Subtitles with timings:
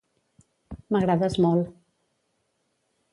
[0.95, 1.69] M'agrades molt.